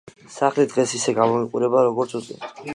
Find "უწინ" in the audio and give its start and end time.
2.23-2.45